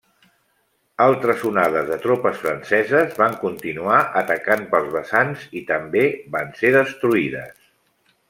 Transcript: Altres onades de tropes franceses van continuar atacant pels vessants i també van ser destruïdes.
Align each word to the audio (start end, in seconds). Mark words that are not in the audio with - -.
Altres 1.03 1.43
onades 1.49 1.85
de 1.89 1.97
tropes 2.05 2.39
franceses 2.45 3.13
van 3.23 3.37
continuar 3.43 3.99
atacant 4.23 4.65
pels 4.73 4.89
vessants 4.97 5.45
i 5.61 5.65
també 5.75 6.05
van 6.39 6.51
ser 6.63 6.73
destruïdes. 6.79 7.71